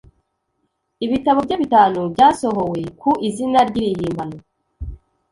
Ibitabo 1.05 1.39
bye 1.45 1.55
bitanu 1.61 1.99
byasohowe 2.13 2.81
ku 2.99 3.11
izina 3.27 3.59
ry'irihimbano 3.69 4.37